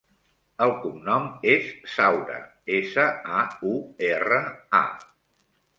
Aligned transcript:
El 0.65 0.71
cognom 0.85 1.27
és 1.51 1.69
Saura: 1.97 2.39
essa, 2.81 3.07
a, 3.39 3.45
u, 3.75 3.79
erra, 4.13 4.43
a. 4.85 4.87